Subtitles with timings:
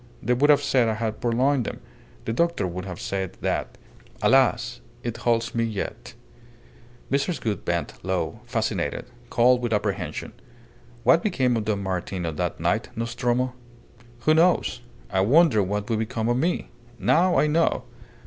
[0.23, 1.79] They would have said I had purloined them.
[2.25, 3.77] The doctor would have said that.
[4.23, 4.81] Alas!
[5.03, 6.15] it holds me yet!"
[7.11, 7.39] Mrs.
[7.39, 10.33] Gould bent low, fascinated cold with apprehension.
[11.03, 13.53] "What became of Don Martin on that night, Nostromo?"
[14.21, 14.81] "Who knows?
[15.11, 16.71] I wondered what would become of me.
[16.97, 17.83] Now I know.